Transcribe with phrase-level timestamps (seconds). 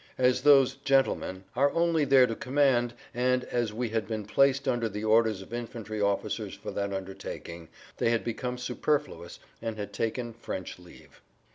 [0.17, 4.89] As those "gentlemen" are only there to command and as we had been placed under
[4.89, 10.33] the orders of infantry officers for that undertaking, they had become superfluous and had taken
[10.33, 11.21] French leave.